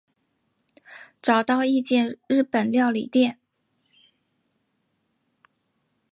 [1.21, 3.37] 找到一间日本料理店